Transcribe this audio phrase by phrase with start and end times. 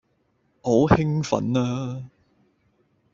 [0.63, 2.09] 我好興奮呀